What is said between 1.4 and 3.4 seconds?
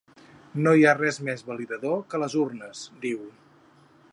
validador que les urnes, diu.